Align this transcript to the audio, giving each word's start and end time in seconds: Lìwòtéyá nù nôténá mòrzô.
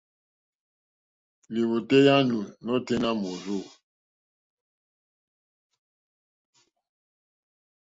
Lìwòtéyá 1.53 2.15
nù 2.29 2.37
nôténá 2.65 3.09
mòrzô. 3.21 3.57